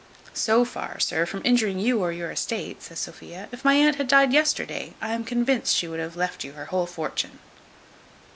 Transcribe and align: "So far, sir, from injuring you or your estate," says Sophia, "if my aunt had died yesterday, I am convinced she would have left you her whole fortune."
"So 0.33 0.65
far, 0.65 0.99
sir, 0.99 1.27
from 1.27 1.43
injuring 1.45 1.77
you 1.77 2.01
or 2.01 2.11
your 2.11 2.31
estate," 2.31 2.81
says 2.81 2.97
Sophia, 2.97 3.47
"if 3.51 3.63
my 3.63 3.75
aunt 3.75 3.97
had 3.97 4.07
died 4.07 4.33
yesterday, 4.33 4.95
I 4.99 5.13
am 5.13 5.23
convinced 5.23 5.75
she 5.75 5.87
would 5.87 5.99
have 5.99 6.15
left 6.15 6.43
you 6.43 6.53
her 6.53 6.65
whole 6.65 6.87
fortune." 6.87 7.37